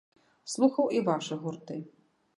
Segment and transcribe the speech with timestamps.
[0.53, 1.77] Слухаў і вашы гурты.